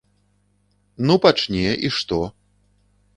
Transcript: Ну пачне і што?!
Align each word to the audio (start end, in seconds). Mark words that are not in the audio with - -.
Ну 1.09 1.17
пачне 1.25 1.75
і 1.89 1.91
што?! 1.99 2.19